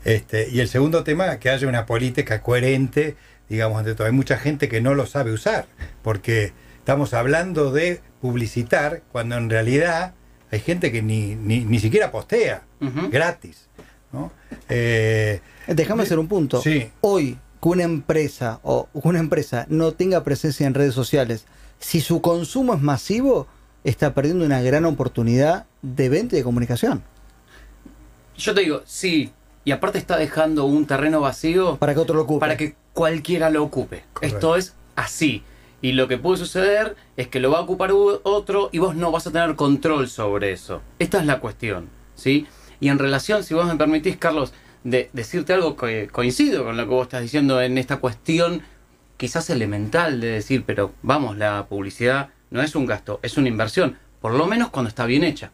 Este, 0.06 0.50
y 0.52 0.60
el 0.60 0.68
segundo 0.70 1.04
tema, 1.04 1.40
que 1.40 1.50
haya 1.50 1.68
una 1.68 1.88
política 1.88 2.44
coherente, 2.44 3.16
digamos, 3.50 3.80
entre 3.80 3.96
todo. 3.96 4.06
Hay 4.06 4.14
mucha 4.14 4.38
gente 4.38 4.70
que 4.70 4.82
no 4.82 4.94
lo 4.94 5.08
sabe 5.08 5.32
usar, 5.32 5.66
porque 6.04 6.54
estamos 6.78 7.16
hablando 7.16 7.72
de 7.72 8.02
publicitar 8.22 9.02
cuando 9.12 9.36
en 9.38 9.50
realidad 9.50 10.14
hay 10.52 10.60
gente 10.60 10.92
que 10.92 11.02
ni, 11.02 11.34
ni, 11.34 11.66
ni 11.66 11.80
siquiera 11.80 12.12
postea 12.12 12.62
gratis. 13.10 13.68
¿no? 14.14 14.32
Eh, 14.70 15.40
Déjame 15.66 16.04
hacer 16.04 16.20
un 16.20 16.28
punto. 16.28 16.62
Sí. 16.62 16.92
Hoy, 17.02 17.40
que 17.62 17.70
una 17.70 17.84
empresa 17.84 18.60
o 18.64 18.88
una 18.94 19.20
empresa 19.20 19.66
no 19.70 19.92
tenga 19.92 20.24
presencia 20.24 20.68
en 20.68 20.74
redes 20.74 20.94
sociales, 20.94 21.46
si 21.80 22.02
su 22.02 22.22
consumo 22.22 22.74
es 22.74 22.82
masivo, 22.82 23.48
está 23.84 24.14
perdiendo 24.14 24.46
una 24.46 24.62
gran 24.62 24.86
oportunidad 24.86 25.66
de 25.82 26.10
venta 26.10 26.36
y 26.36 26.40
de 26.40 26.44
comunicación. 26.44 27.04
Yo 28.38 28.54
te 28.54 28.62
digo, 28.62 28.82
sí, 28.86 29.32
y 29.66 29.72
aparte 29.72 29.98
está 29.98 30.18
dejando 30.18 30.66
un 30.66 30.86
terreno 30.86 31.22
vacío 31.22 31.78
Para 31.78 31.94
que 31.94 32.00
otro 32.00 32.16
lo 32.16 32.24
ocupe. 32.24 32.40
para 32.40 32.58
que 32.58 32.76
cualquiera 32.94 33.50
lo 33.50 33.64
ocupe. 33.64 34.04
Correcto. 34.14 34.36
Esto 34.38 34.56
es 34.56 34.74
así. 34.96 35.44
Y 35.82 35.92
lo 35.92 36.08
que 36.08 36.18
puede 36.18 36.38
suceder 36.38 36.96
es 37.18 37.28
que 37.28 37.40
lo 37.40 37.52
va 37.52 37.60
a 37.60 37.62
ocupar 37.62 37.92
otro 37.92 38.70
y 38.72 38.80
vos 38.80 38.96
no 38.96 39.12
vas 39.12 39.28
a 39.28 39.32
tener 39.32 39.56
control 39.56 40.10
sobre 40.10 40.52
eso. 40.52 40.82
Esta 41.00 41.20
es 41.20 41.26
la 41.26 41.40
cuestión, 41.40 41.90
¿sí? 42.16 42.48
Y 42.80 42.90
en 42.90 42.98
relación, 42.98 43.44
si 43.44 43.54
vos 43.54 43.68
me 43.68 43.76
permitís, 43.76 44.18
Carlos, 44.18 44.54
de 44.84 45.10
decirte 45.14 45.54
algo 45.54 45.76
que 45.76 46.08
coincido 46.08 46.64
con 46.64 46.78
lo 46.78 46.84
que 46.84 46.90
vos 46.90 47.04
estás 47.04 47.22
diciendo 47.22 47.62
en 47.62 47.78
esta 47.78 47.98
cuestión 47.98 48.62
quizás 49.18 49.50
elemental 49.50 50.22
de 50.22 50.28
decir, 50.28 50.64
pero 50.66 50.94
vamos, 51.02 51.38
la 51.38 51.66
publicidad 51.68 52.30
no 52.52 52.62
es 52.62 52.76
un 52.76 52.86
gasto, 52.86 53.20
es 53.24 53.38
una 53.38 53.50
inversión, 53.50 53.98
por 54.22 54.34
lo 54.34 54.46
menos 54.46 54.70
cuando 54.70 54.90
está 54.90 55.06
bien 55.06 55.24
hecha, 55.24 55.52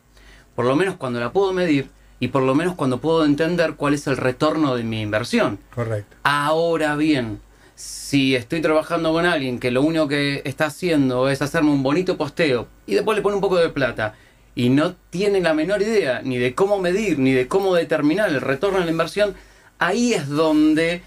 por 0.56 0.66
lo 0.66 0.76
menos 0.76 0.96
cuando 0.98 1.20
la 1.20 1.32
puedo 1.32 1.54
medir 1.54 1.90
y 2.20 2.28
por 2.28 2.44
lo 2.44 2.56
menos 2.56 2.76
cuando 2.76 3.00
puedo 3.00 3.26
entender 3.26 3.76
cuál 3.76 3.94
es 3.94 4.08
el 4.08 4.18
retorno 4.18 4.76
de 4.76 4.84
mi 4.84 5.02
inversión. 5.02 5.60
correcto. 5.74 6.16
Ahora 6.24 6.96
bien, 6.96 7.40
si 7.76 8.36
estoy 8.36 8.62
trabajando 8.62 9.12
con 9.12 9.26
alguien 9.26 9.60
que 9.60 9.72
lo 9.72 9.82
único 9.82 10.08
que 10.08 10.42
está 10.46 10.68
haciendo 10.68 11.30
es 11.30 11.42
hacerme 11.42 11.72
un 11.72 11.84
bonito 11.84 12.18
posteo 12.18 12.68
y 12.86 12.94
después 12.94 13.16
le 13.16 13.22
pone 13.22 13.36
un 13.36 13.42
poco 13.42 13.58
de 13.58 13.70
plata 13.70 14.16
y 14.56 14.70
no 14.70 14.96
tiene 15.10 15.42
la 15.42 15.54
menor 15.54 15.82
idea 15.82 16.22
ni 16.24 16.38
de 16.38 16.54
cómo 16.56 16.80
medir 16.80 17.18
ni 17.20 17.32
de 17.34 17.48
cómo 17.48 17.74
determinar 17.76 18.30
el 18.30 18.42
retorno 18.42 18.80
de 18.80 18.86
la 18.86 18.92
inversión, 18.92 19.36
ahí 19.80 20.14
es 20.14 20.30
donde 20.30 21.02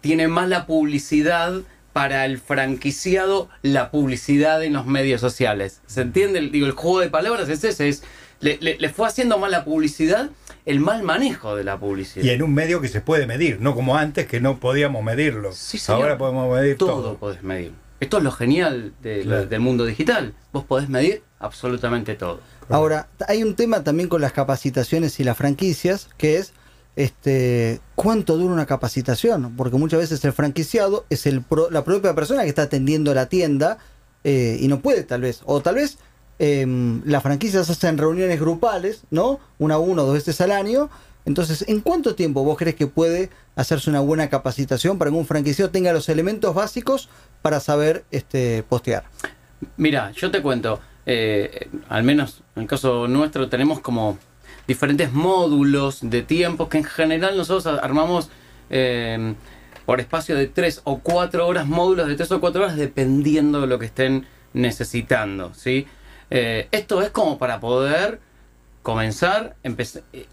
tiene 0.00 0.28
más 0.28 0.48
la 0.48 0.66
publicidad 0.66 1.54
para 1.92 2.24
el 2.24 2.38
franquiciado, 2.38 3.48
la 3.62 3.90
publicidad 3.90 4.62
en 4.62 4.72
los 4.74 4.86
medios 4.86 5.20
sociales. 5.20 5.82
¿Se 5.86 6.00
entiende? 6.02 6.38
El- 6.38 6.50
Digo, 6.52 6.66
el 6.66 6.72
juego 6.72 7.00
de 7.00 7.10
palabras 7.10 7.48
es 7.48 7.64
ese, 7.64 7.88
es, 7.88 8.02
le, 8.40 8.56
le- 8.60 8.78
le 8.78 8.88
fue 8.88 9.06
haciendo 9.06 9.36
mal 9.38 9.50
la 9.50 9.64
publicidad, 9.64 10.30
el 10.64 10.80
mal 10.80 11.02
manejo 11.02 11.54
de 11.56 11.64
la 11.64 11.78
publicidad. 11.78 12.24
Y 12.24 12.30
en 12.30 12.42
un 12.42 12.54
medio 12.54 12.80
que 12.80 12.88
se 12.88 13.00
puede 13.02 13.26
medir, 13.26 13.60
no 13.60 13.74
como 13.74 13.96
antes 13.96 14.26
que 14.26 14.40
no 14.40 14.58
podíamos 14.58 15.02
medirlo. 15.04 15.52
Sí, 15.52 15.76
señor. 15.78 16.02
Ahora 16.02 16.18
podemos 16.18 16.54
medir 16.56 16.78
todo, 16.78 17.02
todo. 17.02 17.16
podés 17.18 17.42
medir. 17.42 17.72
Esto 18.00 18.18
es 18.18 18.24
lo 18.24 18.32
genial 18.32 18.94
de- 19.02 19.20
Claro. 19.22 19.46
del 19.46 19.60
mundo 19.60 19.84
digital. 19.84 20.34
Vos 20.52 20.64
podés 20.64 20.88
medir 20.88 21.22
absolutamente 21.38 22.14
todo. 22.14 22.40
Ahora, 22.72 23.08
hay 23.28 23.42
un 23.42 23.54
tema 23.54 23.84
también 23.84 24.08
con 24.08 24.20
las 24.20 24.32
capacitaciones 24.32 25.20
y 25.20 25.24
las 25.24 25.36
franquicias, 25.36 26.08
que 26.16 26.38
es 26.38 26.52
este 26.96 27.80
cuánto 27.94 28.36
dura 28.36 28.52
una 28.52 28.66
capacitación, 28.66 29.54
porque 29.56 29.76
muchas 29.76 30.00
veces 30.00 30.24
el 30.24 30.32
franquiciado 30.32 31.04
es 31.10 31.26
el 31.26 31.42
pro- 31.42 31.70
la 31.70 31.84
propia 31.84 32.14
persona 32.14 32.42
que 32.42 32.48
está 32.48 32.62
atendiendo 32.62 33.14
la 33.14 33.26
tienda 33.26 33.78
eh, 34.24 34.58
y 34.60 34.68
no 34.68 34.80
puede 34.80 35.02
tal 35.02 35.22
vez, 35.22 35.40
o 35.46 35.60
tal 35.60 35.76
vez 35.76 35.98
em, 36.38 37.02
las 37.04 37.22
franquicias 37.22 37.68
hacen 37.70 37.98
reuniones 37.98 38.38
grupales, 38.40 39.02
¿no? 39.10 39.40
Una 39.58 39.74
a 39.76 39.78
uno, 39.78 40.02
dos 40.04 40.14
veces 40.14 40.40
al 40.40 40.50
año. 40.52 40.90
Entonces, 41.24 41.64
¿en 41.68 41.80
cuánto 41.80 42.14
tiempo 42.14 42.42
vos 42.42 42.58
crees 42.58 42.74
que 42.74 42.86
puede 42.88 43.30
hacerse 43.54 43.88
una 43.90 44.00
buena 44.00 44.28
capacitación 44.28 44.98
para 44.98 45.10
que 45.10 45.16
un 45.16 45.26
franquiciado 45.26 45.70
tenga 45.70 45.92
los 45.92 46.08
elementos 46.08 46.54
básicos 46.54 47.08
para 47.42 47.60
saber 47.60 48.04
este 48.10 48.64
postear? 48.64 49.04
Mira, 49.76 50.10
yo 50.12 50.30
te 50.32 50.42
cuento, 50.42 50.80
eh, 51.06 51.68
al 51.88 52.02
menos 52.04 52.42
en 52.56 52.62
el 52.62 52.68
caso 52.68 53.08
nuestro 53.08 53.48
tenemos 53.48 53.80
como 53.80 54.18
diferentes 54.66 55.12
módulos 55.12 55.98
de 56.02 56.22
tiempo 56.22 56.68
que 56.68 56.78
en 56.78 56.84
general 56.84 57.36
nosotros 57.36 57.66
armamos 57.82 58.30
eh, 58.70 59.34
por 59.84 60.00
espacio 60.00 60.36
de 60.36 60.46
tres 60.46 60.80
o 60.84 60.98
cuatro 61.00 61.46
horas, 61.48 61.66
módulos 61.66 62.06
de 62.06 62.14
tres 62.14 62.30
o 62.30 62.40
cuatro 62.40 62.62
horas 62.62 62.76
dependiendo 62.76 63.60
de 63.60 63.66
lo 63.66 63.78
que 63.80 63.86
estén 63.86 64.26
necesitando, 64.52 65.52
¿sí? 65.54 65.86
Eh, 66.30 66.68
esto 66.70 67.02
es 67.02 67.10
como 67.10 67.36
para 67.38 67.58
poder 67.58 68.20
comenzar, 68.82 69.56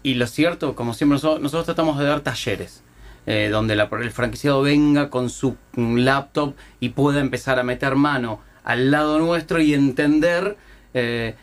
y 0.02 0.14
lo 0.14 0.26
cierto, 0.26 0.74
como 0.74 0.94
siempre 0.94 1.14
nosotros, 1.14 1.40
nosotros 1.40 1.66
tratamos 1.66 1.98
de 1.98 2.04
dar 2.04 2.20
talleres, 2.20 2.82
eh, 3.26 3.48
donde 3.50 3.76
la- 3.76 3.88
el 4.00 4.10
franquiciado 4.10 4.62
venga 4.62 5.10
con 5.10 5.30
su 5.30 5.56
laptop 5.76 6.54
y 6.80 6.90
pueda 6.90 7.20
empezar 7.20 7.58
a 7.58 7.62
meter 7.62 7.94
mano 7.96 8.40
al 8.64 8.90
lado 8.90 9.18
nuestro 9.18 9.60
y 9.60 9.74
entender 9.74 10.56
eh, 10.94 11.34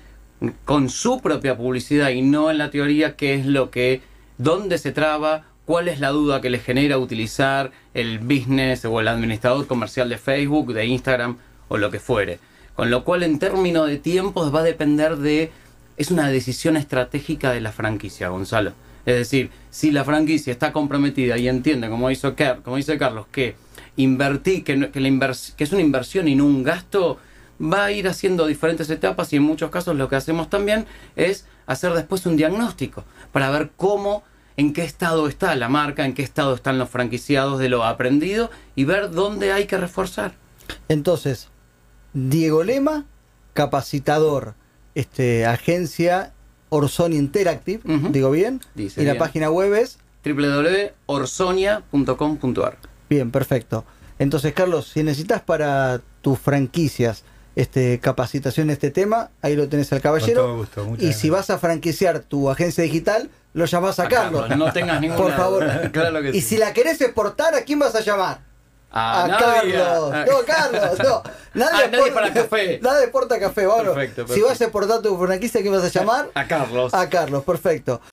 con 0.66 0.90
su 0.90 1.20
propia 1.20 1.58
publicidad 1.58 2.10
y 2.10 2.22
no 2.22 2.52
en 2.52 2.58
la 2.58 2.70
teoría 2.70 3.16
qué 3.16 3.34
es 3.36 3.46
lo 3.46 3.72
que, 3.72 4.02
dónde 4.38 4.78
se 4.78 4.92
traba, 4.92 5.46
cuál 5.66 5.88
es 5.88 6.00
la 6.00 6.10
duda 6.10 6.42
que 6.42 6.50
le 6.50 6.60
genera 6.60 6.98
utilizar 6.98 7.72
el 7.94 8.20
business 8.20 8.86
o 8.86 9.00
el 9.00 9.08
administrador 9.08 9.68
comercial 9.68 10.10
de 10.10 10.18
Facebook, 10.18 10.74
de 10.74 10.86
Instagram 10.86 11.38
o 11.68 11.78
lo 11.78 11.90
que 11.92 12.00
fuere. 12.00 12.40
Con 12.76 12.92
lo 12.92 13.04
cual 13.04 13.24
en 13.24 13.40
términos 13.40 13.88
de 13.88 13.98
tiempos 13.98 14.54
va 14.54 14.60
a 14.60 14.64
depender 14.64 15.18
de... 15.18 15.52
Es 15.98 16.12
una 16.12 16.30
decisión 16.30 16.78
estratégica 16.78 17.52
de 17.52 17.60
la 17.60 17.72
franquicia, 17.72 18.30
Gonzalo. 18.30 18.74
Es 19.08 19.16
decir, 19.16 19.50
si 19.72 19.90
la 19.90 20.04
franquicia 20.04 20.52
está 20.52 20.72
comprometida 20.72 21.38
y 21.38 21.48
entiende, 21.48 21.90
como, 21.90 22.12
hizo 22.12 22.36
Car- 22.36 22.62
como 22.62 22.76
dice 22.78 22.98
Carlos, 23.00 23.26
que 23.32 23.56
invertir, 23.98 24.64
que, 24.64 24.78
la 24.78 25.36
que 25.58 25.64
es 25.64 25.72
una 25.72 25.82
inversión 25.82 26.28
y 26.28 26.36
no 26.36 26.46
un 26.46 26.64
gasto, 26.64 27.18
va 27.62 27.86
a 27.86 27.92
ir 27.92 28.08
haciendo 28.08 28.48
diferentes 28.48 28.90
etapas 28.90 29.32
y 29.34 29.36
en 29.38 29.44
muchos 29.44 29.70
casos 29.70 29.96
lo 29.96 30.10
que 30.10 30.16
hacemos 30.16 30.50
también 30.50 30.86
es 31.16 31.46
hacer 31.66 31.94
después 31.94 32.26
un 32.26 32.38
diagnóstico 32.38 33.04
para 33.32 33.50
ver 33.50 33.72
cómo 33.76 34.24
en 34.56 34.74
qué 34.74 34.84
estado 34.84 35.28
está 35.28 35.56
la 35.56 35.70
marca, 35.70 36.06
en 36.06 36.14
qué 36.14 36.24
estado 36.24 36.56
están 36.56 36.80
los 36.80 36.90
franquiciados 36.90 37.60
de 37.60 37.70
lo 37.70 37.84
aprendido 37.84 38.50
y 38.76 38.86
ver 38.86 39.12
dónde 39.12 39.52
hay 39.52 39.66
que 39.66 39.78
reforzar. 39.78 40.34
Entonces, 40.88 41.50
Diego 42.14 42.64
Lema, 42.64 43.06
capacitador, 43.54 44.56
este, 44.96 45.46
agencia 45.46 46.34
Orson 46.70 47.14
Interactive, 47.14 47.82
digo 48.10 48.32
bien, 48.32 48.62
Dice 48.74 49.02
y 49.02 49.06
la 49.06 49.18
página 49.18 49.50
web 49.50 49.74
es 49.76 50.00
www.orsonia.com.ar 50.26 52.97
Bien, 53.10 53.32
perfecto. 53.32 53.86
Entonces, 54.20 54.54
Carlos, 54.54 54.88
si 54.94 55.04
necesitas 55.04 55.42
para 55.42 56.02
tus 56.22 56.40
franquicias 56.40 57.24
este, 57.56 58.00
capacitación 58.00 58.68
en 58.68 58.74
este 58.74 58.92
tema, 58.92 59.30
ahí 59.42 59.56
lo 59.56 59.68
tenés 59.68 59.92
al 59.94 60.02
caballero. 60.02 60.42
todo 60.44 60.58
gusto, 60.58 60.84
muchas 60.86 61.02
y 61.04 61.06
gracias. 61.06 61.22
si 61.22 61.30
vas 61.30 61.50
a 61.50 61.58
franquiciar 61.58 62.20
tu 62.20 62.50
agencia 62.50 62.84
digital, 62.84 63.30
lo 63.54 63.66
llamás 63.66 64.00
a, 64.00 64.04
A 64.04 64.08
Carlos. 64.10 64.42
Carlos, 64.48 64.58
no 64.60 64.72
tengas 64.74 65.02
ninguna 65.02 65.22
Por 65.24 65.34
favor. 65.36 65.66
Claro 65.92 66.22
que 66.22 66.30
y 66.30 66.34
sí. 66.34 66.42
si 66.42 66.58
la 66.58 66.74
querés 66.74 67.00
exportar, 67.02 67.56
¿a 67.56 67.62
quién 67.62 67.80
vas 67.80 67.96
a 67.96 68.02
llamar? 68.02 68.40
A, 68.92 69.24
A, 69.24 69.28
nadie, 69.28 69.74
Carlos. 69.74 70.14
a- 70.14 70.26
No, 70.26 70.34
Carlos, 70.46 71.00
no. 71.04 71.24
Nadie, 71.58 71.86
Ah, 71.86 71.90
nadie 71.92 72.12
para 72.12 72.32
café. 72.34 72.80
Nadie 72.84 73.04
exporta 73.06 73.40
café, 73.40 73.66
vámonos. 73.66 73.96
Perfecto, 73.96 74.22
Si 74.22 74.28
perfecto. 74.28 74.48
vas 74.50 74.62
a 74.62 74.64
exportar 74.66 75.02
tu 75.02 75.18
franquicia, 75.18 75.60
¿a 75.60 75.62
quién 75.64 75.74
vas 75.74 75.84
a 75.84 75.88
llamar? 75.90 76.30
A 76.36 76.48
Carlos. 76.48 76.94
A 76.94 77.10
Carlos, 77.10 77.44
perfecto. 77.44 78.00